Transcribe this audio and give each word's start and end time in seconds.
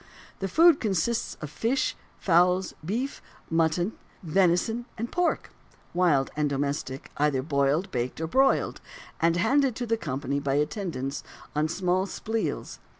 The 0.39 0.47
food 0.47 0.79
consisted 0.79 1.43
of 1.43 1.51
fish, 1.51 1.95
fowls, 2.17 2.73
beef, 2.83 3.21
mutton, 3.51 3.91
venison, 4.23 4.85
and 4.97 5.11
pork 5.11 5.51
wild 5.93 6.31
and 6.35 6.49
domestic 6.49 7.11
either 7.17 7.43
boiled, 7.43 7.91
baked, 7.91 8.19
or 8.19 8.25
broiled, 8.25 8.81
and 9.19 9.35
handed 9.37 9.75
to 9.75 9.85
the 9.85 9.97
company 9.97 10.39
by 10.39 10.55
the 10.55 10.63
attendants 10.63 11.21
on 11.55 11.67
small 11.67 12.07
sples. 12.07 12.79